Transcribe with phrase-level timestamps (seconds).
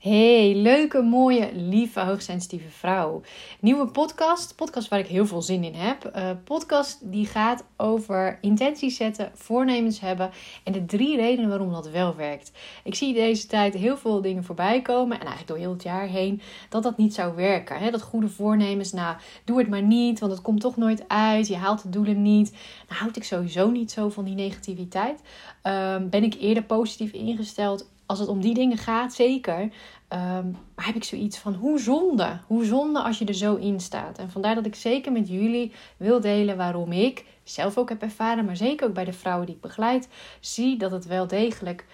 [0.00, 3.22] Hey, leuke, mooie, lieve, hoogsensitieve vrouw.
[3.58, 6.12] Nieuwe podcast, podcast waar ik heel veel zin in heb.
[6.16, 10.30] Uh, podcast die gaat over intenties zetten, voornemens hebben
[10.64, 12.52] en de drie redenen waarom dat wel werkt.
[12.84, 16.06] Ik zie deze tijd heel veel dingen voorbij komen en eigenlijk door heel het jaar
[16.06, 17.78] heen dat dat niet zou werken.
[17.78, 17.90] Hè?
[17.90, 21.48] Dat goede voornemens, nou doe het maar niet, want het komt toch nooit uit.
[21.48, 22.50] Je haalt de doelen niet.
[22.88, 25.20] Nou houd ik sowieso niet zo van die negativiteit.
[25.62, 29.60] Um, ben ik eerder positief ingesteld als het om die dingen gaat, zeker.
[29.60, 32.38] Um, maar heb ik zoiets van hoe zonde.
[32.46, 34.18] Hoe zonde als je er zo in staat.
[34.18, 38.44] En vandaar dat ik zeker met jullie wil delen waarom ik zelf ook heb ervaren,
[38.44, 40.08] maar zeker ook bij de vrouwen die ik begeleid,
[40.40, 41.86] zie dat het wel degelijk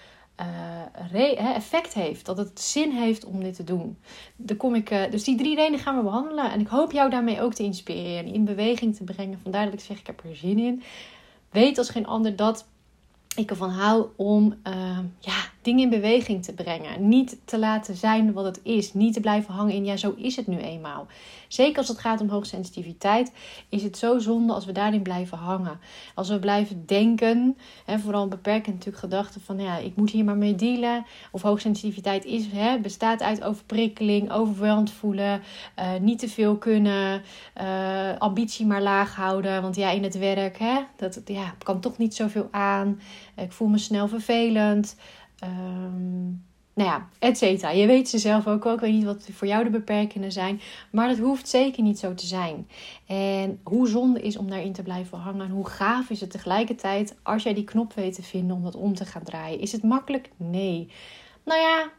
[1.12, 2.26] uh, effect heeft.
[2.26, 3.98] Dat het zin heeft om dit te doen.
[4.36, 6.50] Dan kom ik, uh, dus die drie redenen gaan we behandelen.
[6.50, 8.32] En ik hoop jou daarmee ook te inspireren.
[8.32, 9.40] In beweging te brengen.
[9.42, 10.82] Vandaar dat ik zeg, ik heb er zin in.
[11.50, 12.66] Weet als geen ander dat
[13.36, 15.34] ik ervan hou om uh, ja,
[15.66, 17.08] dingen in beweging te brengen.
[17.08, 18.94] Niet te laten zijn wat het is.
[18.94, 21.06] Niet te blijven hangen in ja, zo is het nu eenmaal.
[21.48, 23.32] Zeker als het gaat om hoogsensitiviteit,
[23.68, 25.80] is het zo zonde als we daarin blijven hangen.
[26.14, 30.36] Als we blijven denken, hè, vooral beperkend natuurlijk gedachten van ja, ik moet hier maar
[30.36, 31.06] mee dealen.
[31.30, 35.42] Of hoogsensitiviteit is, hè, bestaat uit overprikkeling, overweldigd voelen,
[35.78, 37.22] uh, niet te veel kunnen,
[37.60, 39.62] uh, ambitie maar laag houden.
[39.62, 43.00] Want ja, in het werk, hè, dat ja, kan toch niet zoveel aan.
[43.36, 44.96] Ik voel me snel vervelend.
[45.44, 47.70] Um, nou ja, et cetera.
[47.70, 48.74] Je weet ze zelf ook wel.
[48.74, 50.60] Ik weet niet wat voor jou de beperkingen zijn.
[50.90, 52.68] Maar dat hoeft zeker niet zo te zijn.
[53.06, 55.46] En hoe zonde is om daarin te blijven hangen.
[55.46, 58.76] En hoe gaaf is het tegelijkertijd als jij die knop weet te vinden om dat
[58.76, 59.60] om te gaan draaien.
[59.60, 60.30] Is het makkelijk?
[60.36, 60.90] Nee.
[61.44, 61.90] Nou ja,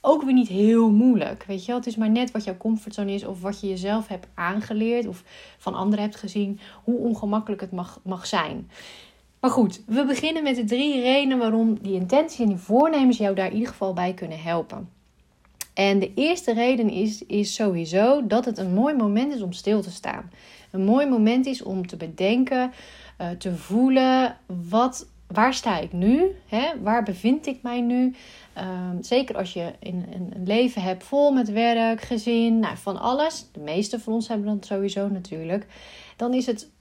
[0.00, 1.44] ook weer niet heel moeilijk.
[1.44, 3.24] Weet je wel, het is maar net wat jouw comfortzone is.
[3.24, 5.06] Of wat je jezelf hebt aangeleerd.
[5.06, 5.24] Of
[5.58, 6.60] van anderen hebt gezien.
[6.84, 8.70] Hoe ongemakkelijk het mag, mag zijn.
[9.44, 13.34] Maar goed, we beginnen met de drie redenen waarom die intenties en die voornemens jou
[13.34, 14.88] daar in ieder geval bij kunnen helpen.
[15.74, 19.82] En de eerste reden is, is sowieso dat het een mooi moment is om stil
[19.82, 20.30] te staan.
[20.70, 22.72] Een mooi moment is om te bedenken,
[23.20, 24.36] uh, te voelen,
[24.68, 26.30] wat, waar sta ik nu?
[26.46, 26.80] Hè?
[26.82, 28.14] Waar bevind ik mij nu?
[28.58, 33.00] Um, zeker als je in, een, een leven hebt vol met werk, gezin, nou, van
[33.00, 33.46] alles.
[33.52, 35.66] De meeste van ons hebben dat sowieso natuurlijk.
[36.16, 36.72] Dan is het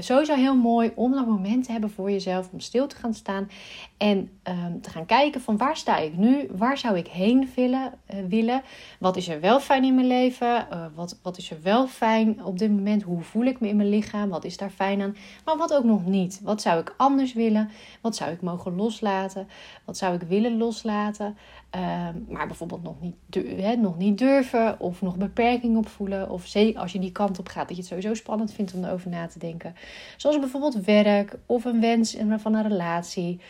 [0.00, 2.48] sowieso heel mooi om dat moment te hebben voor jezelf.
[2.52, 3.50] Om stil te gaan staan.
[3.96, 6.48] En um, te gaan kijken van waar sta ik nu?
[6.50, 7.92] Waar zou ik heen willen?
[8.14, 8.62] Uh, willen?
[8.98, 10.66] Wat is er wel fijn in mijn leven?
[10.72, 13.02] Uh, wat, wat is er wel fijn op dit moment?
[13.02, 14.28] Hoe voel ik me in mijn lichaam?
[14.28, 15.16] Wat is daar fijn aan?
[15.44, 16.40] Maar wat ook nog niet?
[16.42, 17.70] Wat zou ik anders willen?
[18.00, 19.48] Wat zou ik mogen loslaten?
[19.84, 21.36] Wat zou ik willen loslaten?
[21.76, 26.30] Uh, maar bijvoorbeeld nog niet, nog niet durven of nog beperking opvoelen.
[26.30, 28.84] Of zeker als je die kant op gaat, dat je het sowieso spannend vindt om
[28.84, 29.67] erover na te denken.
[30.16, 33.40] Zoals bijvoorbeeld werk of een wens van een relatie.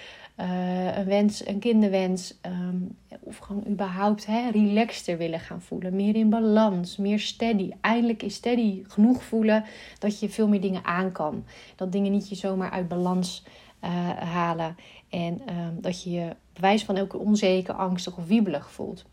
[0.41, 2.34] Uh, een wens, een kinderwens.
[2.47, 5.97] Um, of gewoon überhaupt hè, relaxter willen gaan voelen.
[5.97, 7.71] Meer in balans, meer steady.
[7.81, 9.65] Eindelijk is steady genoeg voelen
[9.99, 11.45] dat je veel meer dingen aan kan.
[11.77, 13.45] Dat dingen niet je zomaar uit balans
[13.84, 14.77] uh, halen.
[15.09, 19.05] En um, dat je je bewijs van elke onzeker, angstig of wiebelig voelt.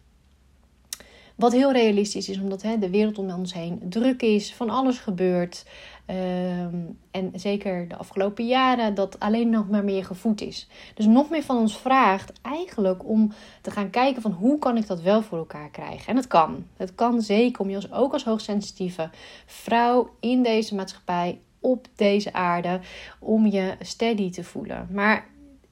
[1.36, 4.98] Wat heel realistisch is, omdat hè, de wereld om ons heen druk is, van alles
[4.98, 5.66] gebeurt.
[6.10, 10.68] Um, en zeker de afgelopen jaren dat alleen nog maar meer gevoed is.
[10.94, 14.88] Dus nog meer van ons vraagt eigenlijk om te gaan kijken van hoe kan ik
[14.88, 16.08] dat wel voor elkaar krijgen.
[16.08, 16.66] En het kan.
[16.78, 19.10] Het kan zeker om je als, ook als hoogsensitieve
[19.46, 22.80] vrouw in deze maatschappij op deze aarde
[23.20, 24.88] om je steady te voelen.
[24.92, 25.28] Maar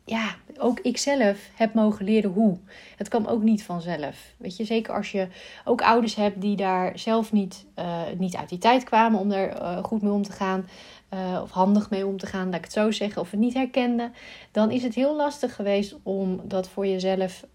[0.05, 2.57] ja, ook ik zelf heb mogen leren hoe.
[2.97, 4.33] Het kan ook niet vanzelf.
[4.37, 5.27] Weet je, zeker als je
[5.65, 9.61] ook ouders hebt die daar zelf niet, uh, niet uit die tijd kwamen om er
[9.61, 10.67] uh, goed mee om te gaan.
[11.13, 13.53] Uh, of handig mee om te gaan, laat ik het zo zeggen, of het niet
[13.53, 14.13] herkenden,
[14.51, 17.45] dan is het heel lastig geweest om dat voor jezelf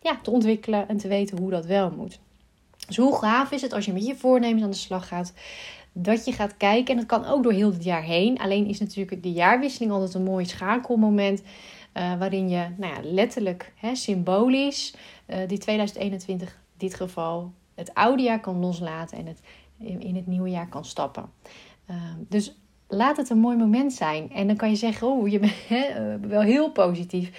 [0.00, 2.18] ja, te ontwikkelen en te weten hoe dat wel moet.
[2.86, 5.32] Dus hoe gaaf is het als je met je voornemens aan de slag gaat,
[5.96, 8.38] dat je gaat kijken, en dat kan ook door heel het jaar heen.
[8.38, 11.42] Alleen is natuurlijk de jaarwisseling altijd een mooi schakelmoment.
[11.42, 14.94] Uh, waarin je nou ja, letterlijk, hè, symbolisch,
[15.26, 19.40] uh, die 2021, in dit geval, het oude jaar kan loslaten en het
[19.78, 21.30] in het nieuwe jaar kan stappen.
[21.90, 21.96] Uh,
[22.28, 22.54] dus
[22.88, 24.32] laat het een mooi moment zijn.
[24.32, 27.30] En dan kan je zeggen, oh, je bent hè, wel heel positief.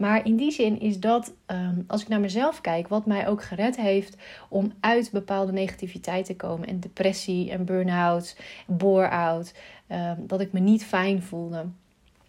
[0.00, 3.42] Maar in die zin is dat, um, als ik naar mezelf kijk, wat mij ook
[3.42, 4.16] gered heeft
[4.48, 6.68] om uit bepaalde negativiteit te komen.
[6.68, 8.36] En depressie en burn-out,
[8.66, 9.54] bore-out.
[9.88, 11.66] Um, dat ik me niet fijn voelde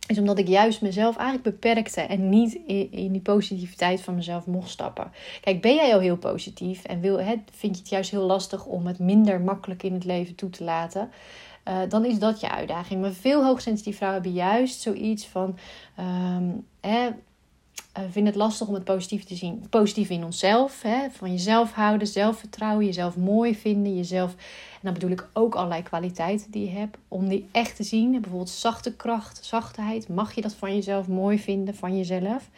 [0.07, 2.53] is omdat ik juist mezelf eigenlijk beperkte en niet
[2.91, 5.11] in, die positiviteit van mezelf mocht stappen.
[5.41, 7.17] Kijk, ben jij al heel positief en wil,
[7.51, 10.63] vind je het juist heel lastig om het minder makkelijk in het leven toe te
[10.63, 11.09] laten?
[11.67, 13.01] Uh, dan is dat je uitdaging.
[13.01, 15.57] Maar veel hoogsensitieve vrouwen hebben juist zoiets van:
[15.99, 17.09] um, hè,
[17.97, 19.65] uh, vinden het lastig om het positief te zien.
[19.69, 20.81] Positief in onszelf.
[20.81, 21.09] Hè?
[21.09, 23.95] Van jezelf houden, zelfvertrouwen, jezelf mooi vinden.
[23.95, 26.97] Jezelf, en dan bedoel ik ook allerlei kwaliteiten die je hebt.
[27.07, 28.11] Om die echt te zien.
[28.11, 30.09] Bijvoorbeeld zachte kracht, zachtheid.
[30.09, 32.49] Mag je dat van jezelf mooi vinden, van jezelf?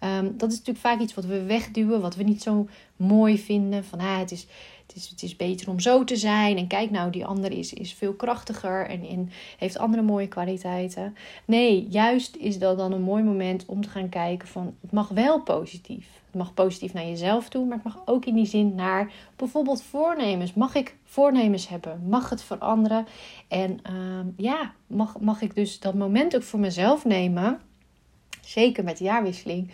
[0.00, 3.84] Um, dat is natuurlijk vaak iets wat we wegduwen, wat we niet zo mooi vinden.
[3.84, 4.46] Van ah, het, is,
[4.86, 6.56] het, is, het is beter om zo te zijn.
[6.56, 11.16] En kijk nou, die ander is, is veel krachtiger en, en heeft andere mooie kwaliteiten.
[11.44, 15.08] Nee, juist is dat dan een mooi moment om te gaan kijken van het mag
[15.08, 16.08] wel positief.
[16.26, 19.82] Het mag positief naar jezelf toe, maar het mag ook in die zin naar bijvoorbeeld
[19.82, 20.54] voornemens.
[20.54, 22.02] Mag ik voornemens hebben?
[22.08, 23.06] Mag het veranderen?
[23.48, 23.96] En uh,
[24.36, 27.60] ja, mag, mag ik dus dat moment ook voor mezelf nemen
[28.46, 29.70] zeker met de jaarwisseling.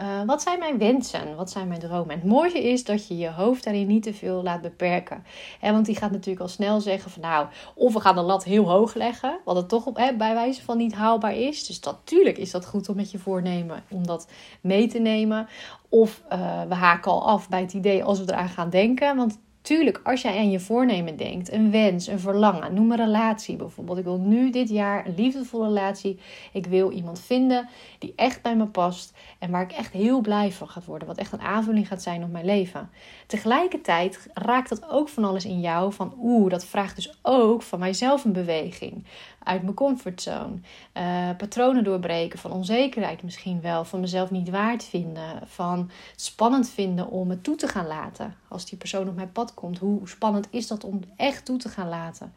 [0.00, 1.36] Uh, wat zijn mijn wensen?
[1.36, 2.10] Wat zijn mijn dromen?
[2.10, 5.24] En het mooie is dat je je hoofd daarin niet te veel laat beperken.
[5.60, 8.70] Want die gaat natuurlijk al snel zeggen van nou, of we gaan de lat heel
[8.70, 11.66] hoog leggen, wat het toch op, bij wijze van niet haalbaar is.
[11.66, 14.28] Dus natuurlijk is dat goed om met je voornemen om dat
[14.60, 15.48] mee te nemen.
[15.88, 19.16] Of uh, we haken al af bij het idee als we eraan gaan denken.
[19.16, 23.56] Want Tuurlijk, als jij aan je voornemen denkt, een wens, een verlangen, noem een relatie
[23.56, 23.98] bijvoorbeeld.
[23.98, 26.18] Ik wil nu dit jaar een liefdevolle relatie.
[26.52, 27.68] Ik wil iemand vinden
[27.98, 31.08] die echt bij me past en waar ik echt heel blij van ga worden.
[31.08, 32.90] Wat echt een aanvulling gaat zijn op mijn leven.
[33.26, 37.78] Tegelijkertijd raakt dat ook van alles in jou van oeh, dat vraagt dus ook van
[37.78, 39.04] mijzelf een beweging
[39.44, 40.54] uit mijn comfortzone.
[40.94, 43.84] Uh, patronen doorbreken van onzekerheid misschien wel.
[43.84, 45.40] Van mezelf niet waard vinden.
[45.44, 48.34] Van spannend vinden om het toe te gaan laten.
[48.48, 49.78] Als die persoon op mijn pad komt.
[49.78, 52.32] Hoe spannend is dat om echt toe te gaan laten?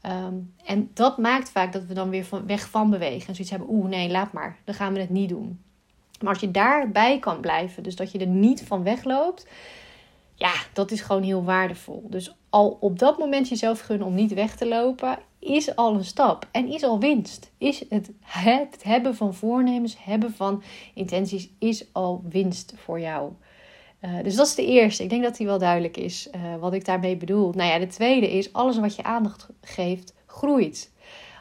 [0.00, 0.34] Ehm,
[0.64, 3.28] en dat maakt vaak dat we dan weer van, weg van bewegen.
[3.28, 4.56] En zoiets hebben, oeh nee, laat maar.
[4.64, 5.60] Dan gaan we het niet doen.
[6.20, 9.46] Maar als je daarbij kan blijven, dus dat je er niet van wegloopt,
[10.34, 12.06] ja, dat is gewoon heel waardevol.
[12.10, 16.04] Dus al op dat moment jezelf gunnen om niet weg te lopen, is al een
[16.04, 17.50] stap en is al winst.
[17.58, 20.62] Is het, het hebben van voornemens, hebben van
[20.94, 23.32] intenties, is al winst voor jou.
[24.00, 25.02] Uh, dus dat is de eerste.
[25.02, 27.52] Ik denk dat die wel duidelijk is uh, wat ik daarmee bedoel.
[27.52, 30.90] Nou ja, de tweede is: alles wat je aandacht geeft, groeit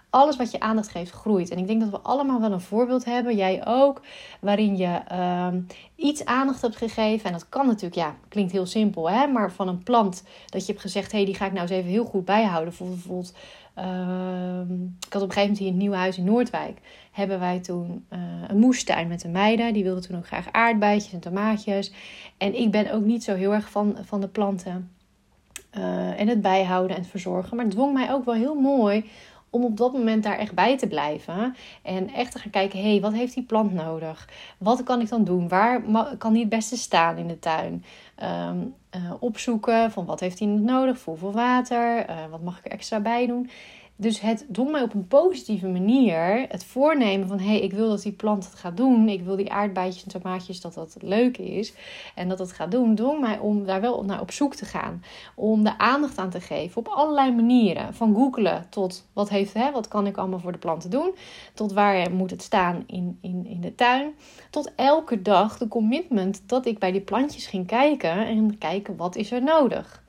[0.10, 1.50] alles wat je aandacht geeft groeit.
[1.50, 4.02] En ik denk dat we allemaal wel een voorbeeld hebben, jij ook,
[4.40, 5.48] waarin je uh,
[5.96, 7.26] iets aandacht hebt gegeven.
[7.26, 10.72] En dat kan natuurlijk, ja, klinkt heel simpel, hè, maar van een plant dat je
[10.72, 12.74] hebt gezegd: hé, hey, die ga ik nou eens even heel goed bijhouden.
[12.78, 13.34] Bijvoorbeeld,
[13.78, 14.60] uh,
[15.08, 16.80] ik had op een gegeven moment hier in het nieuwe huis in Noordwijk.
[17.12, 19.74] Hebben wij toen uh, een moestuin met de meiden.
[19.74, 21.92] Die wilden toen ook graag aardbeidjes en tomaatjes.
[22.38, 24.92] En ik ben ook niet zo heel erg van, van de planten.
[25.78, 27.56] Uh, en het bijhouden en het verzorgen.
[27.56, 29.06] Maar het dwong mij ook wel heel mooi
[29.50, 31.56] om op dat moment daar echt bij te blijven.
[31.82, 34.30] En echt te gaan kijken, hé, hey, wat heeft die plant nodig?
[34.58, 35.48] Wat kan ik dan doen?
[35.48, 35.82] Waar
[36.18, 37.84] kan die het beste staan in de tuin?
[38.16, 38.56] Ehm, eh,
[39.20, 41.04] opzoeken van wat heeft hij nodig?
[41.04, 42.10] Hoeveel water?
[42.10, 43.50] Uh, wat mag ik er extra bij doen?
[44.00, 47.90] Dus het doet mij op een positieve manier het voornemen van hé, hey, ik wil
[47.90, 49.10] dat die plant het gaat doen.
[49.10, 51.74] Ik wil die aardbeidjes en tomaatjes dat dat leuk is
[52.16, 52.96] en dat het gaat doen.
[52.96, 55.04] Dwong mij om daar wel naar op zoek te gaan.
[55.36, 57.94] Om de aandacht aan te geven op allerlei manieren.
[57.94, 61.16] Van googelen tot wat, heeft, hè, wat kan ik allemaal voor de planten doen.
[61.54, 64.14] Tot waar moet het staan in, in, in de tuin.
[64.50, 69.16] Tot elke dag de commitment dat ik bij die plantjes ging kijken en kijken wat
[69.16, 70.06] is er nodig.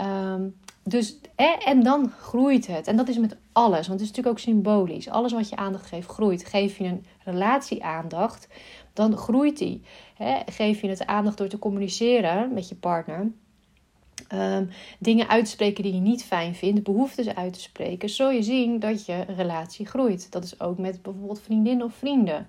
[0.00, 0.54] Um,
[0.84, 1.16] dus,
[1.64, 2.86] en dan groeit het.
[2.86, 5.08] En dat is met alles, want het is natuurlijk ook symbolisch.
[5.08, 6.44] Alles wat je aandacht geeft, groeit.
[6.44, 8.48] Geef je een relatie aandacht,
[8.92, 9.82] dan groeit die.
[10.46, 13.30] Geef je het aandacht door te communiceren met je partner.
[14.34, 18.78] Um, dingen uitspreken die je niet fijn vindt, behoeftes uit te spreken, zul je zien
[18.78, 20.32] dat je relatie groeit.
[20.32, 22.46] Dat is ook met bijvoorbeeld vriendinnen of vrienden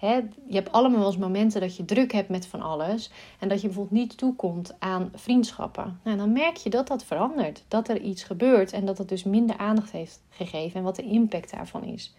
[0.00, 3.10] je hebt allemaal wel eens momenten dat je druk hebt met van alles.
[3.38, 6.00] En dat je bijvoorbeeld niet toekomt aan vriendschappen.
[6.04, 7.64] Nou, dan merk je dat dat verandert.
[7.68, 10.78] Dat er iets gebeurt en dat het dus minder aandacht heeft gegeven.
[10.78, 12.14] En wat de impact daarvan is.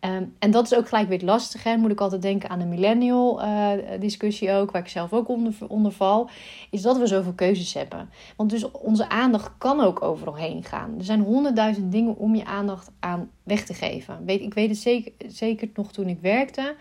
[0.00, 1.62] Ehm, en dat is ook gelijk weer lastig.
[1.62, 1.76] Hè?
[1.76, 5.28] Moet ik altijd denken aan de millennial uh, discussie ook, waar ik zelf ook
[5.68, 6.30] onder, val.
[6.70, 8.10] Is dat we zoveel keuzes hebben.
[8.36, 10.94] Want dus onze aandacht kan ook overal heen gaan.
[10.98, 14.24] Er zijn honderdduizend dingen om je aandacht aan weg te geven.
[14.24, 16.74] Weet, ik weet het zeker, nog toen ik werkte,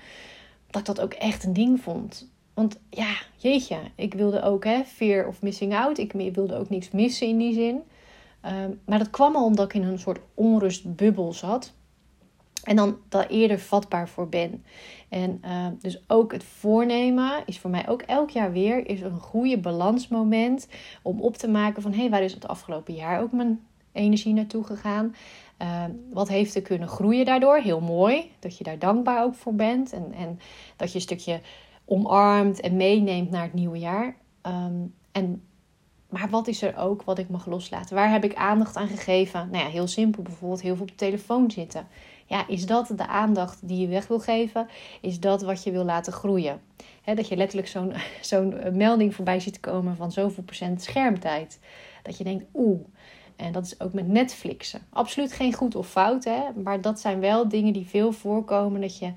[0.70, 2.30] dat ik dat ook echt een ding vond.
[2.54, 5.98] Want ja, jeetje, ik wilde ook hè, fear of missing out.
[5.98, 7.82] Ik wilde ook niks missen in die zin.
[8.46, 11.74] Um, maar dat kwam al omdat ik in een soort onrustbubbel zat.
[12.64, 14.64] En dan daar eerder vatbaar voor ben.
[15.10, 19.20] En uh, dus ook het voornemen is voor mij ook elk jaar weer is een
[19.20, 20.68] goede balansmoment
[21.02, 23.60] om op te maken van hé, hey, waar is het afgelopen jaar ook mijn
[23.92, 25.16] energie naartoe gegaan?
[25.62, 27.58] Uh, wat heeft er kunnen groeien daardoor?
[27.58, 30.40] Heel mooi dat je daar dankbaar ook voor bent en, en
[30.76, 31.42] dat je een stukje
[31.86, 34.16] omarmt en meeneemt naar het nieuwe jaar.
[34.44, 35.44] Um, en
[36.10, 37.96] maar wat is er ook wat ik mag loslaten?
[37.96, 39.50] Waar heb ik aandacht aan gegeven?
[39.52, 41.88] Nou ja, heel simpel bijvoorbeeld heel veel op de telefoon zitten
[42.30, 44.68] Ja, is dat de aandacht die je weg wil geven?
[45.02, 46.62] Is dat wat je wil laten groeien?
[47.16, 51.60] dat je letterlijk zo'n zo'n melding voorbij ziet komen van zoveel procent schermtijd.
[52.04, 52.80] Dat je denkt, oeh.
[53.36, 54.82] En dat is ook met Netflixen.
[54.90, 56.42] Absoluut geen goed of fout, hè?
[56.64, 58.82] maar dat zijn wel dingen die veel voorkomen.
[58.82, 59.14] Dat je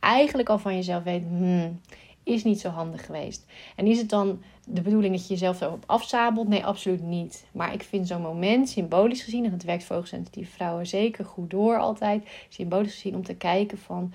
[0.00, 1.80] eigenlijk al van jezelf weet, hmm,
[2.26, 3.46] is niet zo handig geweest.
[3.76, 6.48] En is het dan de bedoeling dat je jezelf erop afzabelt?
[6.48, 7.46] Nee, absoluut niet.
[7.52, 11.50] Maar ik vind zo'n moment, symbolisch gezien, en dat werkt voor hoogsensitieve vrouwen zeker goed
[11.50, 14.12] door altijd, symbolisch gezien om te kijken van,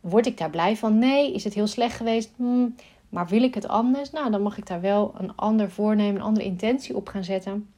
[0.00, 0.98] word ik daar blij van?
[0.98, 1.32] Nee.
[1.32, 2.30] Is het heel slecht geweest?
[2.36, 2.74] Hmm.
[3.08, 4.10] Maar wil ik het anders?
[4.10, 7.68] Nou, dan mag ik daar wel een ander voornemen, een andere intentie op gaan zetten.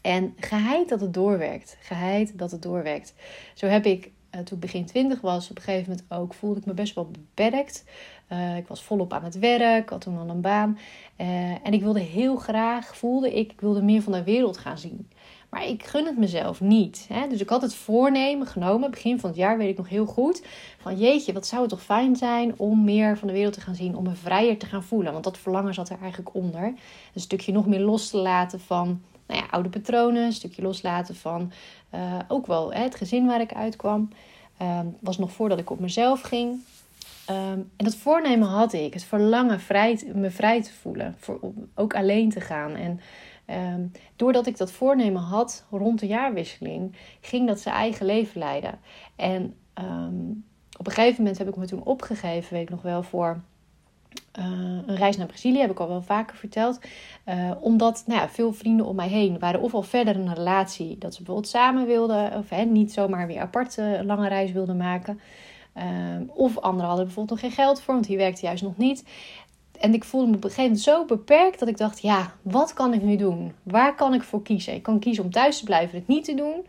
[0.00, 1.76] En geheid dat het doorwerkt.
[1.80, 3.14] Geheid dat het doorwerkt.
[3.54, 6.60] Zo heb ik uh, toen ik begin 20 was, op een gegeven moment ook voelde
[6.60, 7.84] ik me best wel beperkt.
[8.32, 10.78] Uh, ik was volop aan het werk, had toen al een baan.
[11.20, 14.78] Uh, en ik wilde heel graag, voelde ik, ik wilde meer van de wereld gaan
[14.78, 15.08] zien.
[15.50, 17.06] Maar ik gun het mezelf niet.
[17.12, 17.28] Hè?
[17.28, 20.42] Dus ik had het voornemen genomen, begin van het jaar weet ik nog heel goed.
[20.78, 23.74] Van jeetje, wat zou het toch fijn zijn om meer van de wereld te gaan
[23.74, 23.96] zien.
[23.96, 25.12] Om me vrijer te gaan voelen.
[25.12, 26.64] Want dat verlangen zat er eigenlijk onder.
[27.14, 30.24] Een stukje nog meer los te laten van nou ja, oude patronen.
[30.24, 31.52] Een stukje loslaten van
[31.94, 34.08] uh, ook wel hè, het gezin waar ik uitkwam.
[34.62, 36.60] Uh, was nog voordat ik op mezelf ging.
[37.30, 38.92] Um, en dat voornemen had ik.
[38.92, 41.14] Het verlangen vrij, me vrij te voelen.
[41.18, 41.40] Voor,
[41.74, 42.74] ook alleen te gaan.
[42.74, 43.00] En
[43.74, 48.78] um, doordat ik dat voornemen had rond de jaarwisseling, ging dat zijn eigen leven leiden.
[49.16, 50.44] En um,
[50.78, 53.40] op een gegeven moment heb ik me toen opgegeven, weet ik nog wel, voor
[54.38, 54.44] uh,
[54.86, 56.80] een reis naar Brazilië, heb ik al wel vaker verteld.
[57.28, 60.34] Uh, omdat nou ja, veel vrienden om mij heen waren of al verder in een
[60.34, 64.52] relatie dat ze bijvoorbeeld samen wilden, of hè, niet zomaar weer apart een lange reis
[64.52, 65.20] wilden maken.
[65.76, 65.82] Uh,
[66.26, 69.04] of anderen hadden bijvoorbeeld nog geen geld voor, want die werkte juist nog niet.
[69.80, 72.72] En ik voelde me op een gegeven moment zo beperkt dat ik dacht: ja, wat
[72.72, 73.52] kan ik nu doen?
[73.62, 74.74] Waar kan ik voor kiezen?
[74.74, 76.66] Ik kan kiezen om thuis te blijven, het niet te doen.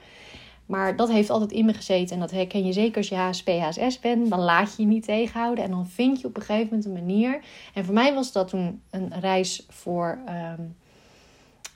[0.67, 2.15] Maar dat heeft altijd in me gezeten.
[2.15, 4.29] En dat herken je zeker als je HSP, HSS bent.
[4.29, 5.63] Dan laat je je niet tegenhouden.
[5.63, 7.39] En dan vind je op een gegeven moment een manier.
[7.73, 10.19] En voor mij was dat toen een reis voor.
[10.59, 10.75] Um,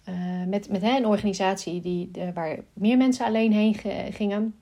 [0.09, 3.75] uh, met met hè, een organisatie die, waar meer mensen alleen heen
[4.13, 4.55] gingen.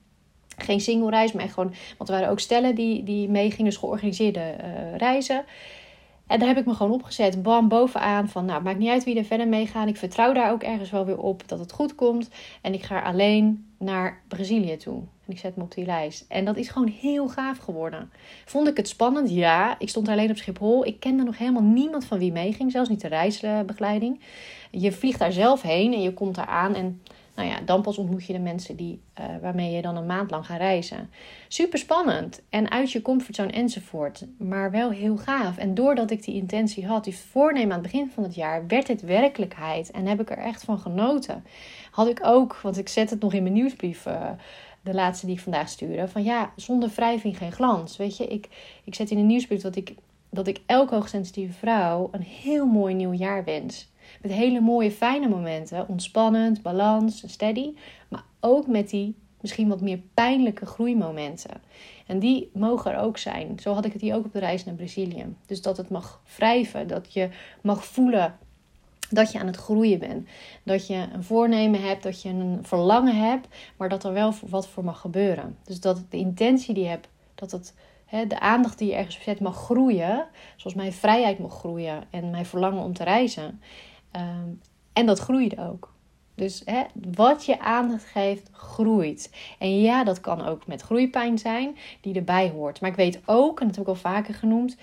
[0.56, 1.72] Geen single reis, maar gewoon.
[1.98, 5.44] Want er waren ook stellen die, die meegingen, dus georganiseerde uh, reizen.
[6.30, 8.28] En daar heb ik me gewoon opgezet, bam, bovenaan.
[8.28, 9.88] Van nou, maakt niet uit wie er verder meegaan.
[9.88, 12.28] Ik vertrouw daar ook ergens wel weer op dat het goed komt.
[12.60, 14.96] En ik ga alleen naar Brazilië toe.
[14.96, 16.24] En ik zet me op die lijst.
[16.28, 18.10] En dat is gewoon heel gaaf geworden.
[18.44, 19.30] Vond ik het spannend?
[19.30, 19.78] Ja.
[19.78, 20.86] Ik stond alleen op Schiphol.
[20.86, 22.72] Ik kende nog helemaal niemand van wie meeging.
[22.72, 24.20] Zelfs niet de reisbegeleiding.
[24.70, 26.74] Je vliegt daar zelf heen en je komt daar aan.
[26.74, 27.02] En
[27.40, 30.30] nou ja, dan pas ontmoet je de mensen die, uh, waarmee je dan een maand
[30.30, 31.10] lang gaat reizen.
[31.48, 34.26] Super spannend en uit je comfortzone enzovoort.
[34.38, 35.56] Maar wel heel gaaf.
[35.56, 38.88] En doordat ik die intentie had, die voornemen aan het begin van het jaar, werd
[38.88, 39.90] het werkelijkheid.
[39.90, 41.44] En heb ik er echt van genoten.
[41.90, 44.06] Had ik ook, want ik zet het nog in mijn nieuwsbrief.
[44.06, 44.30] Uh,
[44.82, 46.08] de laatste die ik vandaag stuurde.
[46.08, 47.96] Van ja, zonder wrijving geen glans.
[47.96, 48.48] Weet je, ik,
[48.84, 49.94] ik zet in de nieuwsbrief dat ik,
[50.30, 53.89] dat ik elke hoogsensitieve vrouw een heel mooi nieuw jaar wens.
[54.22, 55.88] Met hele mooie, fijne momenten.
[55.88, 57.74] Ontspannend, balans, steady.
[58.08, 61.62] Maar ook met die misschien wat meer pijnlijke groeimomenten.
[62.06, 63.58] En die mogen er ook zijn.
[63.62, 65.34] Zo had ik het hier ook op de reis naar Brazilië.
[65.46, 66.88] Dus dat het mag wrijven.
[66.88, 67.28] Dat je
[67.62, 68.38] mag voelen
[69.10, 70.28] dat je aan het groeien bent.
[70.62, 74.68] Dat je een voornemen hebt, dat je een verlangen hebt, maar dat er wel wat
[74.68, 75.58] voor mag gebeuren.
[75.64, 77.74] Dus dat de intentie die je hebt, dat het,
[78.28, 80.26] de aandacht die je ergens zet mag groeien.
[80.56, 83.60] Zoals mijn vrijheid mag groeien en mijn verlangen om te reizen.
[84.10, 84.48] Ehm,
[84.92, 85.92] en dat groeit ook.
[86.34, 86.82] Dus hè,
[87.14, 89.30] wat je aandacht geeft, groeit.
[89.58, 92.80] En ja, dat kan ook met groeipijn zijn, die erbij hoort.
[92.80, 94.76] Maar ik weet ook, en dat heb ik al vaker genoemd,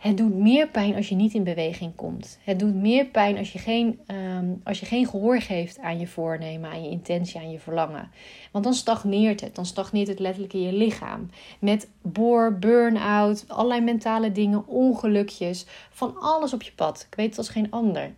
[0.00, 2.38] het doet meer pijn als je niet in beweging komt.
[2.44, 6.06] Het doet meer pijn als je geen, um, als je geen gehoor geeft aan je
[6.06, 8.10] voornemen, aan je intentie, aan je verlangen.
[8.52, 9.54] Want dan stagneert het.
[9.54, 11.30] Dan stagneert het letterlijk in je lichaam.
[11.58, 15.66] Met boor, burn-out, allerlei mentale dingen, ongelukjes.
[15.90, 17.06] Van alles op je pad.
[17.10, 18.12] Ik weet het als geen ander.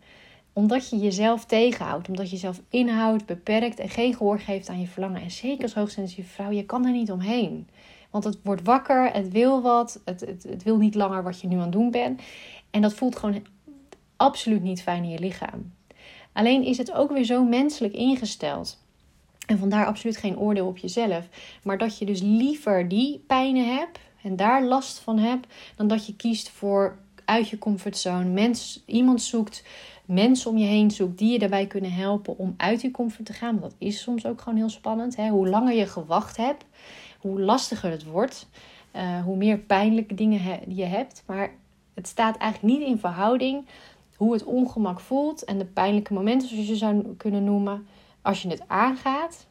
[0.53, 2.09] Omdat je jezelf tegenhoudt.
[2.09, 5.23] Omdat je jezelf inhoudt, beperkt en geen gehoor geeft aan je verlangen.
[5.23, 7.67] En zeker als hoogsensitieve vrouw, je kan er niet omheen.
[8.13, 11.47] Want het wordt wakker, het wil wat, het, het, het wil niet langer wat je
[11.47, 12.23] nu aan het doen bent.
[12.71, 13.43] En dat voelt gewoon
[14.17, 15.73] absoluut niet fijn in je lichaam.
[16.33, 18.81] Alleen is het ook weer zo menselijk ingesteld.
[19.47, 21.29] En vandaar absoluut geen oordeel op jezelf.
[21.63, 26.07] Maar dat je dus liever die pijnen hebt en daar last van hebt, dan dat
[26.07, 28.25] je kiest voor uit je comfortzone.
[28.25, 29.65] Mens, iemand zoekt,
[30.05, 33.33] mensen om je heen zoekt die je daarbij kunnen helpen om uit die comfort te
[33.33, 33.59] gaan.
[33.59, 35.17] Want dat is soms ook gewoon heel spannend.
[35.17, 35.29] Hè?
[35.29, 36.65] Hoe langer je gewacht hebt,
[37.23, 38.49] hoe lastiger het wordt.
[38.97, 41.23] Uh, hoe meer pijnlijke dingen je hebt.
[41.27, 41.51] Maar
[41.95, 43.65] het staat eigenlijk niet in verhouding
[44.17, 47.87] hoe het ongemak voelt en de pijnlijke momenten, zoals je zou kunnen noemen,
[48.23, 49.47] als je het aangaat.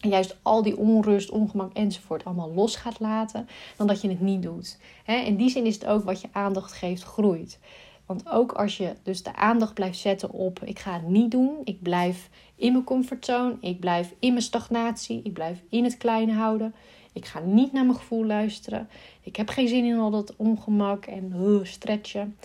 [0.00, 4.20] en juist al die onrust, ongemak enzovoort allemaal los gaat laten, dan dat je het
[4.20, 4.78] niet doet.
[5.06, 7.58] In die zin is het ook wat je aandacht geeft, groeit.
[8.08, 11.56] Want ook als je dus de aandacht blijft zetten op ik ga het niet doen,
[11.64, 16.32] ik blijf in mijn comfortzone, ik blijf in mijn stagnatie, ik blijf in het kleine
[16.32, 16.74] houden,
[17.12, 18.88] ik ga niet naar mijn gevoel luisteren,
[19.22, 22.36] ik heb geen zin in al dat ongemak en uh, stretchen,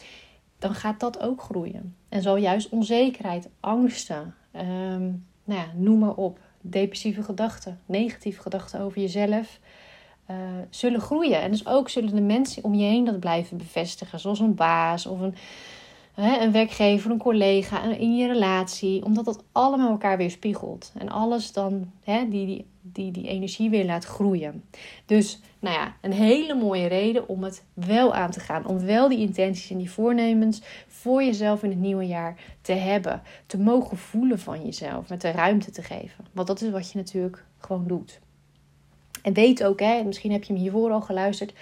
[0.59, 1.95] dan gaat dat ook groeien.
[2.09, 8.79] En zal juist onzekerheid, angsten, um, nou ja, noem maar op, depressieve gedachten, negatieve gedachten
[8.79, 9.59] over jezelf,
[10.33, 11.41] uh, zullen groeien.
[11.41, 15.05] En dus ook zullen de mensen om je heen dat blijven bevestigen, zoals een baas
[15.05, 15.35] of een,
[16.13, 20.91] hè, een werkgever, een collega in je relatie, omdat dat allemaal elkaar weer spiegelt.
[20.97, 24.63] En alles dan hè, die, die, die, die energie weer laat groeien.
[25.05, 28.65] Dus nou ja, een hele mooie reden om het wel aan te gaan.
[28.65, 33.21] Om wel die intenties en die voornemens voor jezelf in het nieuwe jaar te hebben.
[33.45, 36.25] Te mogen voelen van jezelf, met de ruimte te geven.
[36.31, 38.19] Want dat is wat je natuurlijk gewoon doet.
[39.23, 41.53] En weet ook, hè, misschien heb je hem hiervoor al geluisterd.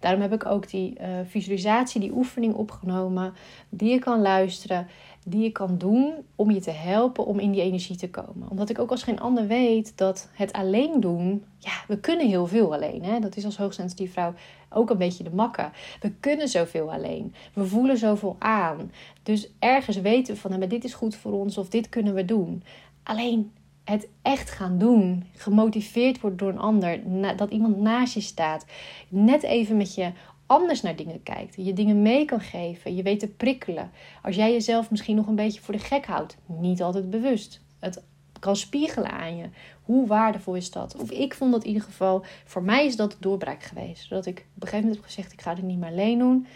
[0.00, 3.34] Daarom heb ik ook die uh, visualisatie, die oefening opgenomen.
[3.68, 4.86] Die je kan luisteren,
[5.24, 8.50] die je kan doen om je te helpen om in die energie te komen.
[8.50, 12.46] Omdat ik ook als geen ander weet dat het alleen doen, ja, we kunnen heel
[12.46, 13.04] veel alleen.
[13.04, 13.20] Hè?
[13.20, 14.34] Dat is als hoogsensitieve vrouw
[14.70, 15.72] ook een beetje de makken.
[16.00, 17.34] We kunnen zoveel alleen.
[17.52, 18.92] We voelen zoveel aan.
[19.22, 22.24] Dus ergens weten we van, maar dit is goed voor ons of dit kunnen we
[22.24, 22.62] doen.
[23.02, 23.52] Alleen
[23.88, 27.00] het echt gaan doen, gemotiveerd wordt door een ander,
[27.36, 28.64] dat iemand naast je staat,
[29.08, 30.12] net even met je
[30.46, 33.90] anders naar dingen kijkt, je dingen mee kan geven, je weet te prikkelen.
[34.22, 37.60] Als jij jezelf misschien nog een beetje voor de gek houdt, niet altijd bewust.
[37.78, 38.02] Het
[38.38, 39.48] kan spiegelen aan je.
[39.82, 40.96] Hoe waardevol is dat?
[40.96, 44.10] Of ik vond dat in ieder geval, voor mij is dat doorbraak geweest.
[44.10, 46.46] Dat ik op een gegeven moment heb gezegd, ik ga dit niet meer alleen doen.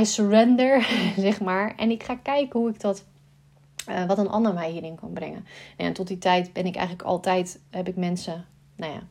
[0.00, 1.74] I surrender, zeg maar.
[1.76, 3.04] En ik ga kijken hoe ik dat
[3.88, 5.46] uh, wat een ander mij hierin kan brengen.
[5.76, 8.44] En tot die tijd ben ik eigenlijk altijd, heb ik mensen,
[8.76, 9.02] nou ja,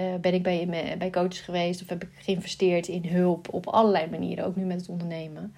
[0.00, 4.10] uh, ben ik bij, bij coaches geweest of heb ik geïnvesteerd in hulp op allerlei
[4.10, 5.54] manieren, ook nu met het ondernemen.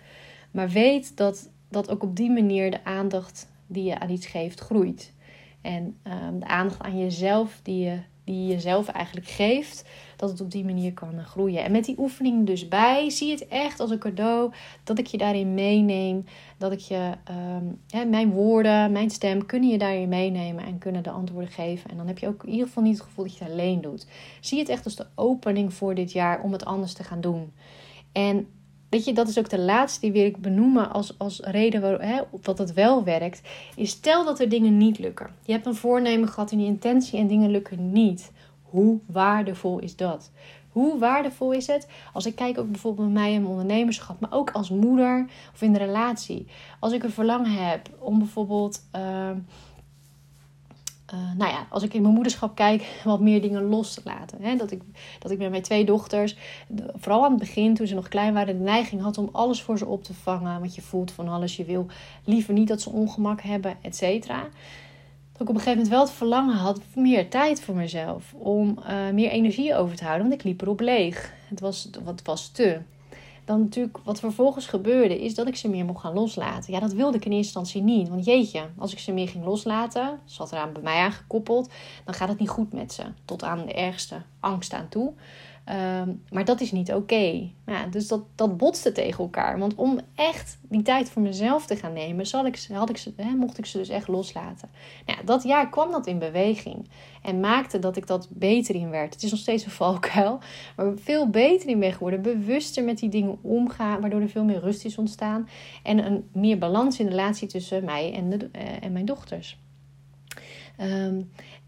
[0.50, 4.60] Maar weet dat, dat ook op die manier de aandacht die je aan iets geeft
[4.60, 5.12] groeit.
[5.60, 9.84] En um, de aandacht aan jezelf die je, die je jezelf eigenlijk geeft,
[10.16, 11.64] dat het op die manier kan groeien.
[11.64, 14.52] En met die oefening dus bij, zie het echt als een cadeau
[14.84, 16.24] dat ik je daarin meeneem.
[16.58, 17.12] Dat ik je,
[17.94, 21.90] um, mijn woorden, mijn stem, kunnen je daarin meenemen en kunnen de antwoorden geven.
[21.90, 23.80] En dan heb je ook in ieder geval niet het gevoel dat je het alleen
[23.80, 24.06] doet.
[24.40, 27.52] Zie het echt als de opening voor dit jaar om het anders te gaan doen.
[28.12, 28.48] En
[28.88, 32.01] weet je, dat is ook de laatste die wil ik benoemen als, als reden waarom,
[32.01, 33.40] hè, dat het wel werkt.
[33.77, 35.31] Is stel dat er dingen niet lukken.
[35.44, 38.33] Je hebt een voornemen gehad in je intentie en dingen lukken niet.
[38.62, 40.31] Hoe waardevol is dat?
[40.77, 44.33] Hoe waardevol is het als ik kijk ook bijvoorbeeld bij mij in mijn ondernemerschap, maar
[44.33, 46.46] ook als moeder of in de relatie.
[46.81, 49.31] Als ik een verlangen heb om bijvoorbeeld, uh,
[51.37, 54.42] nou ja, als ik in mijn moederschap kijk, wat meer dingen los te laten.
[54.42, 54.57] Hè?
[54.57, 54.83] Dat, ik,
[55.19, 56.37] dat ik met mijn twee dochters,
[56.95, 59.79] vooral aan het begin toen ze nog klein waren, de neiging had om alles voor
[59.79, 60.61] ze op te vangen.
[60.61, 61.87] Want je voelt van alles, je wil
[62.25, 64.49] liever niet dat ze ongemak hebben, et cetera
[65.37, 68.35] dat ik op een gegeven moment wel het verlangen had meer tijd voor mezelf.
[68.35, 71.33] Om uh, meer energie over te houden, want ik liep erop leeg.
[71.49, 72.81] Het was, het was te.
[73.46, 76.72] Dan natuurlijk, wat vervolgens gebeurde, is dat ik ze meer mocht gaan loslaten.
[76.72, 78.09] Ja, dat wilde ik in eerste instantie niet.
[78.09, 81.70] Want jeetje, als ik ze meer ging loslaten, zat eraan bij mij aangekoppeld,
[82.04, 83.02] dan gaat het niet goed met ze.
[83.24, 85.12] Tot aan de ergste angst aan toe.
[85.66, 87.50] Ehm, maar dat is niet oké.
[87.66, 89.59] Ja, dus dat, dat botste tegen elkaar.
[89.59, 93.12] Want om echt die tijd voor mezelf te gaan nemen, zal ik, had ik ze,
[93.16, 94.68] hè, mocht ik ze dus echt loslaten.
[95.07, 96.88] Nou dat jaar kwam dat in beweging.
[97.22, 99.14] En maakte dat ik dat beter in werd.
[99.14, 100.38] Het is nog steeds een valkuil.
[100.76, 102.22] Maar veel beter in ben geworden.
[102.22, 104.00] Bewuster met die dingen omgaan.
[104.00, 105.48] Waardoor er veel meer rust is ontstaan.
[105.83, 109.59] En een meer balans in de relatie tussen mij en, eh, en mijn dochters.
[110.76, 111.20] Ehm,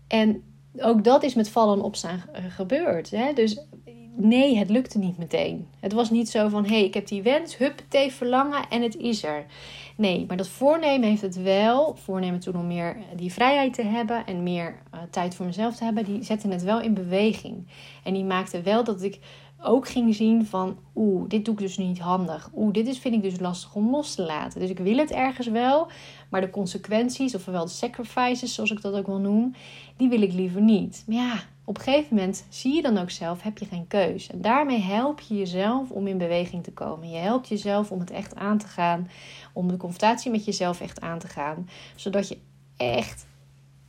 [0.08, 0.42] en
[0.76, 3.10] ook dat is met vallen en opstaan gebeurd.
[3.10, 3.32] Hè?
[3.32, 3.60] Dus
[4.18, 5.66] nee, het lukte niet meteen.
[5.80, 8.82] Het was niet zo van, hé, hey, ik heb die wens, hup, thee verlangen en
[8.82, 9.46] het is er.
[9.96, 11.96] Nee, maar dat voornemen heeft het wel.
[11.96, 15.84] Voornemen toen om meer die vrijheid te hebben en meer uh, tijd voor mezelf te
[15.84, 16.04] hebben.
[16.04, 17.66] Die zette het wel in beweging.
[18.04, 19.18] En die maakte wel dat ik
[19.62, 22.50] ook ging zien van, oeh, dit doe ik dus niet handig.
[22.54, 24.60] Oeh, dit is, vind ik dus lastig om los te laten.
[24.60, 25.88] Dus ik wil het ergens wel,
[26.28, 29.54] maar de consequenties, ofwel de sacrifices, zoals ik dat ook wel noem,
[29.96, 31.04] die wil ik liever niet.
[31.06, 34.30] Maar ja, op een gegeven moment zie je dan ook zelf, heb je geen keus.
[34.30, 37.10] En daarmee help je jezelf om in beweging te komen.
[37.10, 39.10] Je helpt jezelf om het echt aan te gaan,
[39.52, 42.38] om de confrontatie met jezelf echt aan te gaan, zodat je
[42.76, 43.26] echt,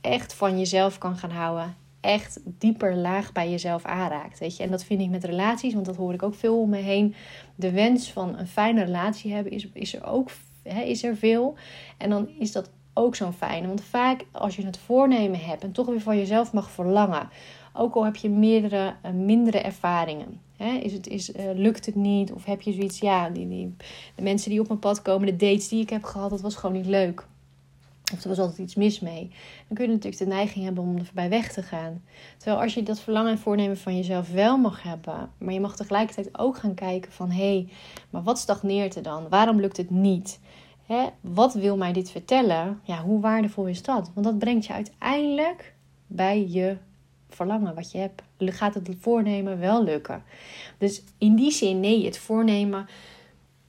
[0.00, 4.38] echt van jezelf kan gaan houden echt dieper laag bij jezelf aanraakt.
[4.38, 4.62] Weet je?
[4.62, 7.14] En dat vind ik met relaties, want dat hoor ik ook veel om me heen.
[7.54, 10.30] De wens van een fijne relatie hebben is, is er ook
[10.62, 11.54] is er veel.
[11.96, 13.66] En dan is dat ook zo'n fijne.
[13.66, 17.28] Want vaak als je het voornemen hebt en toch weer van jezelf mag verlangen,
[17.72, 20.40] ook al heb je meerdere, uh, mindere ervaringen.
[20.82, 22.32] Is het, is, uh, lukt het niet?
[22.32, 23.74] Of heb je zoiets, ja, die, die,
[24.14, 26.54] de mensen die op mijn pad komen, de dates die ik heb gehad, dat was
[26.54, 27.26] gewoon niet leuk.
[28.12, 29.30] Of er was altijd iets mis mee.
[29.68, 32.02] Dan kun je natuurlijk de neiging hebben om er voorbij weg te gaan.
[32.36, 35.30] Terwijl als je dat verlangen en voornemen van jezelf wel mag hebben.
[35.38, 37.30] Maar je mag tegelijkertijd ook gaan kijken van...
[37.30, 37.68] Hé, hey,
[38.10, 39.28] maar wat stagneert er dan?
[39.28, 40.40] Waarom lukt het niet?
[40.90, 42.80] Hè, wat wil mij dit vertellen?
[42.82, 44.10] Ja, hoe waardevol is dat?
[44.14, 45.74] Want dat brengt je uiteindelijk
[46.06, 46.76] bij je
[47.28, 48.22] verlangen wat je hebt.
[48.38, 50.22] Gaat het voornemen wel lukken?
[50.78, 52.86] Dus in die zin, nee, het voornemen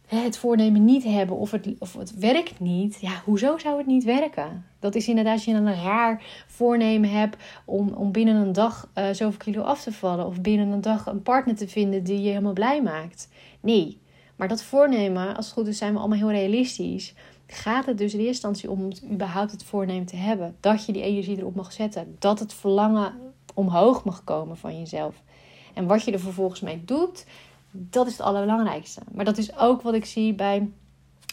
[0.07, 4.03] het voornemen niet hebben of het, of het werkt niet, ja, hoezo zou het niet
[4.03, 4.65] werken?
[4.79, 9.05] Dat is inderdaad als je een raar voornemen hebt om, om binnen een dag uh,
[9.11, 12.29] zoveel kilo af te vallen of binnen een dag een partner te vinden die je
[12.29, 13.29] helemaal blij maakt.
[13.59, 14.00] Nee,
[14.41, 17.13] maar dat voornemen, als het goed is, zijn we allemaal heel realistisch.
[17.47, 20.55] Gaat het dus in eerste instantie om überhaupt het voornemen te hebben?
[20.59, 22.15] Dat je die energie erop mag zetten.
[22.19, 23.13] Dat het verlangen
[23.53, 25.15] omhoog mag komen van jezelf.
[25.73, 27.25] En wat je er vervolgens mee doet,
[27.71, 29.01] dat is het allerbelangrijkste.
[29.11, 30.69] Maar dat is ook wat ik zie bij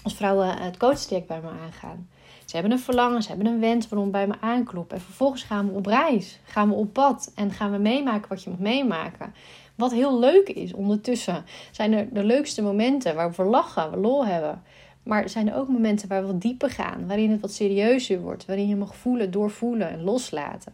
[0.02, 2.08] als vrouwen het coachtraject bij me aangaan.
[2.44, 4.96] Ze hebben een verlangen, ze hebben een wens waarom bij me aankloppen.
[4.96, 8.42] En vervolgens gaan we op reis, gaan we op pad en gaan we meemaken wat
[8.42, 9.34] je moet meemaken.
[9.78, 14.26] Wat heel leuk is ondertussen zijn er de leukste momenten waar we lachen, we lol
[14.26, 14.62] hebben.
[15.02, 18.46] Maar zijn er ook momenten waar we wat dieper gaan, waarin het wat serieuzer wordt,
[18.46, 20.72] waarin je mag voelen, doorvoelen en loslaten.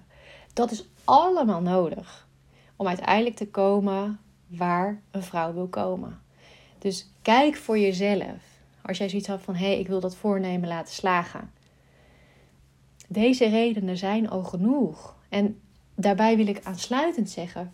[0.52, 2.26] Dat is allemaal nodig
[2.76, 6.20] om uiteindelijk te komen waar een vrouw wil komen.
[6.78, 8.42] Dus kijk voor jezelf.
[8.82, 11.52] Als jij zoiets had van hé, hey, ik wil dat voornemen laten slagen.
[13.08, 15.16] Deze redenen zijn al genoeg.
[15.28, 15.60] En
[15.94, 17.72] daarbij wil ik aansluitend zeggen: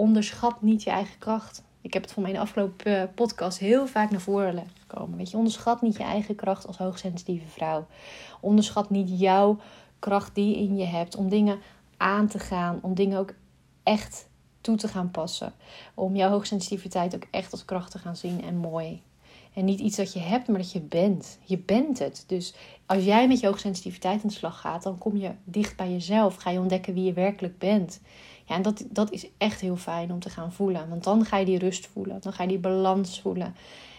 [0.00, 1.62] onderschat niet je eigen kracht.
[1.80, 5.16] Ik heb het voor mijn afgelopen eh, podcast heel vaak naar voren gekomen.
[5.16, 7.86] Weet je, onderschat niet je eigen kracht als hoogsensitieve vrouw.
[8.40, 9.58] Onderschat niet jouw
[9.98, 11.58] kracht die in je hebt om dingen
[11.96, 13.34] aan te gaan, om dingen ook
[13.82, 14.28] echt
[14.60, 15.52] toe te gaan passen.
[15.94, 19.02] Om jouw hoogsensitiviteit ook echt als kracht te gaan zien en mooi.
[19.54, 21.38] En niet iets dat je hebt, maar dat je bent.
[21.44, 22.24] Je bent het.
[22.26, 22.54] Dus
[22.86, 26.36] als jij met je hoogsensitiviteit aan de slag gaat, dan kom je dicht bij jezelf.
[26.36, 28.00] Ga je ontdekken wie je werkelijk bent.
[28.50, 30.88] Ja, en dat, dat is echt heel fijn om te gaan voelen.
[30.88, 32.20] Want dan ga je die rust voelen.
[32.20, 33.54] Dan ga je die balans voelen.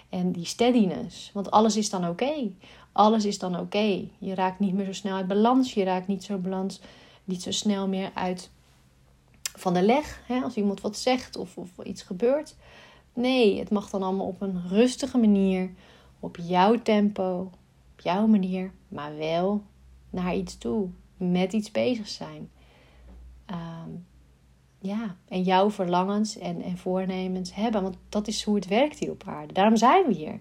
[0.09, 1.31] En die steadiness.
[1.33, 2.51] Want alles is dan oké.
[2.91, 4.07] Alles is dan oké.
[4.17, 5.73] Je raakt niet meer zo snel uit balans.
[5.73, 6.81] Je raakt niet zo, balans,
[7.23, 8.49] niet zo snel meer uit
[9.41, 10.21] van de leg.
[10.27, 12.55] Hè, als iemand wat zegt of, of iets gebeurt.
[13.13, 15.71] Nee, het mag dan allemaal op een rustige manier,
[16.19, 17.51] op jouw tempo,
[17.93, 19.63] op jouw manier, maar wel
[20.09, 22.49] naar iets toe, met iets bezig zijn.
[24.83, 29.11] Ja, en jouw verlangens en, en voornemens hebben, want dat is hoe het werkt hier
[29.11, 29.53] op aarde.
[29.53, 30.39] Daarom zijn we hier.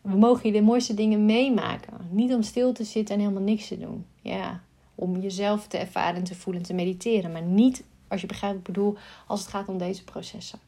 [0.00, 1.92] We mogen hier de mooiste dingen meemaken.
[2.10, 4.06] Niet om stil te zitten en helemaal niks te doen.
[4.20, 4.60] Ja,
[4.94, 8.56] om jezelf te ervaren en te voelen en te mediteren, maar niet als je begrijpt
[8.56, 10.58] wat ik bedoel, als het gaat om deze processen.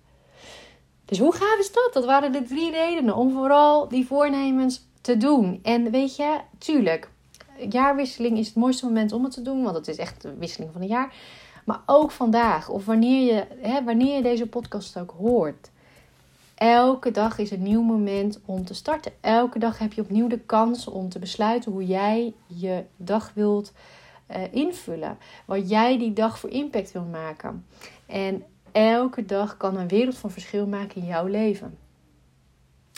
[1.04, 1.90] Dus hoe gaaf is dat?
[1.92, 5.60] Dat waren de drie redenen om vooral die voornemens te doen.
[5.62, 7.10] En weet je, tuurlijk,
[7.68, 10.72] jaarwisseling is het mooiste moment om het te doen, want het is echt de wisseling
[10.72, 11.14] van het jaar.
[11.66, 15.70] Maar ook vandaag, of wanneer je, hè, wanneer je deze podcast ook hoort.
[16.54, 19.12] Elke dag is een nieuw moment om te starten.
[19.20, 23.72] Elke dag heb je opnieuw de kans om te besluiten hoe jij je dag wilt
[24.30, 25.18] uh, invullen.
[25.44, 27.66] Wat jij die dag voor impact wil maken.
[28.06, 31.78] En elke dag kan een wereld van verschil maken in jouw leven.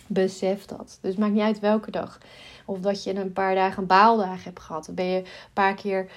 [0.06, 0.98] Besef dat.
[1.00, 2.18] Dus maakt niet uit welke dag.
[2.64, 4.86] Of dat je een paar dagen een baaldagen hebt gehad.
[4.86, 6.10] Dan ben je een paar keer.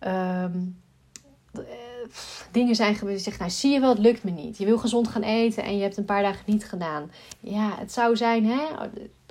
[0.00, 0.81] Um,
[2.50, 3.16] dingen zijn gebeurd.
[3.16, 4.58] Je zegt, nou zie je wel, het lukt me niet.
[4.58, 7.10] Je wil gezond gaan eten en je hebt een paar dagen niet gedaan.
[7.40, 8.62] Ja, het zou zijn, hè,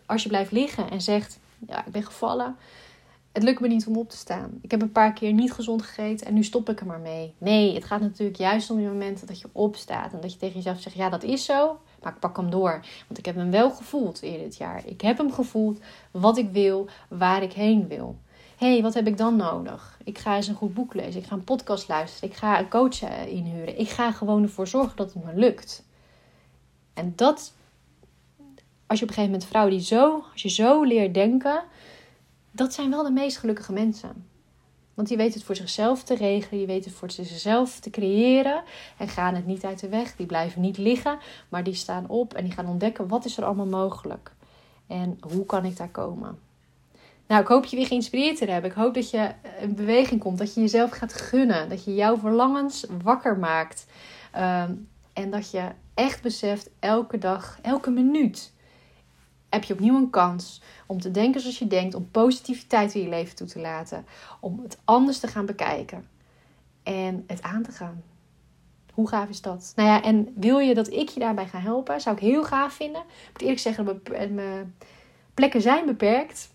[0.05, 2.55] als je blijft liggen en zegt, ja, ik ben gevallen
[3.31, 4.59] het lukt me niet om op te staan.
[4.61, 7.33] Ik heb een paar keer niet gezond gegeten en nu stop ik er maar mee.
[7.37, 10.55] Nee, het gaat natuurlijk juist om die momenten dat je opstaat en dat je tegen
[10.55, 12.85] jezelf zegt: ja, dat is zo, maar ik pak hem door.
[13.07, 14.81] Want ik heb hem wel gevoeld eerder dit jaar.
[14.85, 15.79] Ik heb hem gevoeld
[16.11, 18.17] wat ik wil, waar ik heen wil.
[18.61, 19.97] Hé, hey, wat heb ik dan nodig?
[20.03, 21.21] Ik ga eens een goed boek lezen.
[21.21, 22.29] Ik ga een podcast luisteren.
[22.29, 23.79] Ik ga een coach eh, inhuren.
[23.79, 25.83] Ik ga gewoon ervoor zorgen dat het me lukt.
[26.93, 27.53] En dat,
[28.87, 31.63] als je op een gegeven moment vrouw die zo, als je zo leert denken,
[32.51, 34.25] dat zijn wel de meest gelukkige mensen.
[34.93, 38.63] Want die weten het voor zichzelf te regelen, die weten het voor zichzelf te creëren
[38.97, 40.15] en gaan het niet uit de weg.
[40.15, 41.19] Die blijven niet liggen,
[41.49, 44.31] maar die staan op en die gaan ontdekken wat is er allemaal mogelijk
[44.87, 46.50] en hoe kan ik daar komen.
[47.31, 48.69] Nou, ik hoop je weer geïnspireerd te hebben.
[48.69, 52.17] Ik hoop dat je in beweging komt, dat je jezelf gaat gunnen, dat je jouw
[52.17, 53.85] verlangens wakker maakt
[54.35, 58.53] um, en dat je echt beseft elke dag, elke minuut
[59.49, 63.09] heb je opnieuw een kans om te denken zoals je denkt, om positiviteit in je
[63.09, 64.05] leven toe te laten,
[64.39, 66.07] om het anders te gaan bekijken
[66.83, 68.03] en het aan te gaan.
[68.93, 69.73] Hoe gaaf is dat?
[69.75, 72.01] Nou ja, en wil je dat ik je daarbij ga helpen?
[72.01, 73.01] Zou ik heel gaaf vinden.
[73.01, 74.01] Ik moet eerlijk zeggen,
[74.35, 74.75] mijn
[75.33, 76.50] plekken zijn beperkt.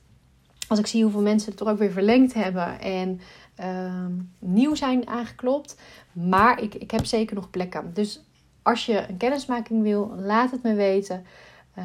[0.68, 3.20] Als ik zie hoeveel mensen het toch ook weer verlengd hebben en
[3.60, 4.06] uh,
[4.38, 5.76] nieuw zijn aangeklopt.
[6.12, 7.90] Maar ik, ik heb zeker nog plekken.
[7.94, 8.24] Dus
[8.62, 11.26] als je een kennismaking wil, laat het me weten.
[11.78, 11.84] Uh,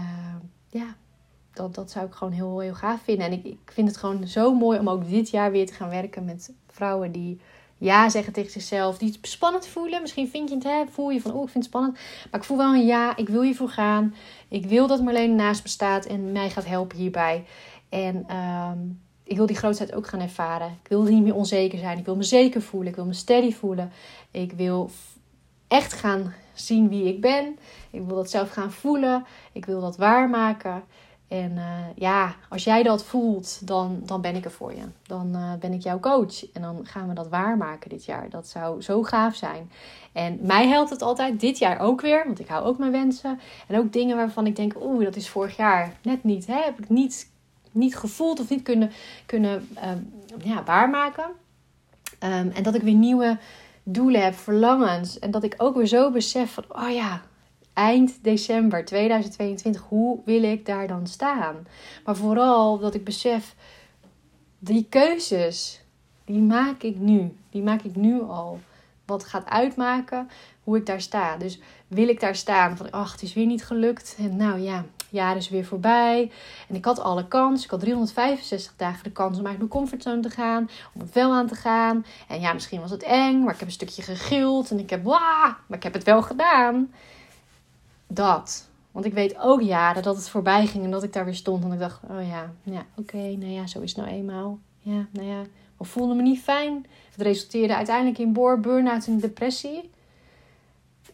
[0.69, 0.95] ja,
[1.53, 3.25] dat, dat zou ik gewoon heel, heel gaaf vinden.
[3.25, 5.89] En ik, ik vind het gewoon zo mooi om ook dit jaar weer te gaan
[5.89, 7.39] werken met vrouwen die
[7.77, 8.97] ja zeggen tegen zichzelf.
[8.97, 10.01] Die het spannend voelen.
[10.01, 11.93] Misschien vind je het, hè, voel je van, oh, ik vind het spannend.
[12.31, 14.15] Maar ik voel wel een ja, ik wil hiervoor gaan.
[14.47, 17.45] Ik wil dat Marlene naast me staat en mij gaat helpen hierbij.
[17.91, 18.77] En ehm,
[19.23, 20.77] ik wil die grootheid ook gaan ervaren.
[20.83, 21.97] Ik wil niet meer onzeker zijn.
[21.97, 22.89] Ik wil me zeker voelen.
[22.89, 23.91] Ik wil me steady voelen.
[24.31, 24.89] Ik wil
[25.67, 27.57] echt gaan zien wie ik ben.
[27.91, 29.25] Ik wil dat zelf gaan voelen.
[29.51, 30.83] Ik wil dat waarmaken.
[31.27, 31.63] En uh,
[31.95, 34.83] ja, als jij dat voelt, dan, dan ben ik er voor je.
[35.03, 36.51] Dan uh, ben ik jouw coach.
[36.53, 38.29] En dan gaan we dat waarmaken dit jaar.
[38.29, 39.71] Dat zou zo gaaf zijn.
[40.11, 42.23] En mij helpt het altijd, dit jaar ook weer.
[42.25, 43.39] Want ik hou ook mijn wensen.
[43.67, 46.47] En ook dingen waarvan ik denk, oeh, dat is vorig jaar net niet.
[46.47, 46.61] Hè?
[46.61, 47.31] Heb ik niet,
[47.71, 48.91] niet gevoeld of niet kunnen,
[49.25, 51.25] kunnen um, ja, waarmaken.
[52.23, 53.37] Um, en dat ik weer nieuwe
[53.83, 55.19] doelen heb, verlangens.
[55.19, 57.21] En dat ik ook weer zo besef van, oh ja,
[57.73, 61.67] eind december 2022, hoe wil ik daar dan staan?
[62.05, 63.55] Maar vooral dat ik besef,
[64.59, 65.81] die keuzes,
[66.25, 67.35] die maak ik nu.
[67.49, 68.59] Die maak ik nu al.
[69.05, 70.29] Wat gaat uitmaken
[70.63, 71.37] hoe ik daar sta.
[71.37, 74.15] Dus wil ik daar staan van, ach, het is weer niet gelukt.
[74.19, 76.31] En nou ja, jaar is weer voorbij.
[76.67, 77.63] En ik had alle kans.
[77.63, 80.69] Ik had 365 dagen de kans om uit mijn comfortzone te gaan.
[80.93, 82.05] Om het wel aan te gaan.
[82.27, 83.43] En ja, misschien was het eng.
[83.43, 84.71] Maar ik heb een stukje gegild.
[84.71, 86.89] En ik heb, maar ik heb het wel gedaan
[88.07, 88.69] dat.
[88.91, 91.63] Want ik weet ook jaren dat het voorbij ging en dat ik daar weer stond.
[91.63, 94.59] En ik dacht, oh ja, ja oké, nou ja, zo is het nou eenmaal.
[94.79, 95.41] Ja, nou ja,
[95.79, 96.85] ik voelde me niet fijn.
[97.11, 99.89] Het resulteerde uiteindelijk in boor, burn-out en depressie.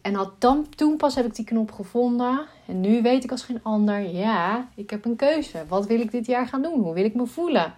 [0.01, 2.45] En had dan, toen pas heb ik die knop gevonden.
[2.67, 5.63] En nu weet ik als geen ander, ja, ik heb een keuze.
[5.67, 6.80] Wat wil ik dit jaar gaan doen?
[6.80, 7.73] Hoe wil ik me voelen?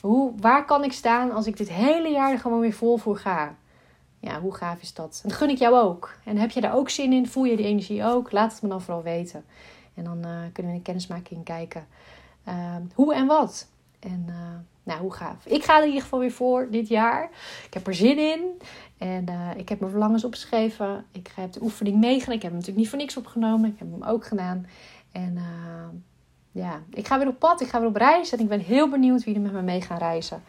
[0.00, 3.16] Hoe, waar kan ik staan als ik dit hele jaar er gewoon weer vol voor
[3.16, 3.54] ga?
[4.24, 5.20] ja, hoe gaaf is dat?
[5.22, 6.18] En dat gun ik jou ook.
[6.24, 7.26] En heb je daar ook zin in?
[7.26, 8.32] Voel je die energie ook?
[8.32, 9.44] Laat het me dan vooral weten.
[9.94, 11.86] En dan uh, kunnen we in kennismaking kijken.
[12.48, 13.68] Uh, hoe en wat.
[14.00, 14.34] En uh,
[14.84, 15.46] nou, hoe gaaf.
[15.46, 17.30] Ik ga er in ieder geval weer voor dit jaar.
[17.66, 18.60] Ik heb er zin in.
[18.98, 21.04] En uh, ik heb mijn verlangens opgeschreven.
[21.12, 22.34] Ik heb de oefening meegedaan.
[22.34, 23.70] Ik heb hem natuurlijk niet voor niks opgenomen.
[23.70, 24.66] Ik heb hem ook gedaan.
[25.12, 25.38] En
[26.50, 27.60] ja, ik ga weer op pad.
[27.60, 28.32] Ik ga weer op reis.
[28.32, 30.42] En ik ben heel benieuwd wie er met me mee gaan reizen.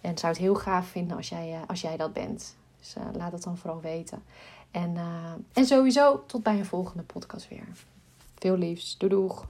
[0.00, 2.56] En zou het heel gaaf vinden als jij, als jij dat bent.
[2.78, 4.22] Dus laat het dan vooral weten.
[4.70, 4.96] En,
[5.52, 7.66] en sowieso tot bij een volgende podcast weer.
[8.38, 8.98] Veel liefs.
[8.98, 9.40] Doei doeg.